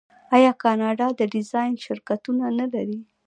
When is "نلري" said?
2.59-2.99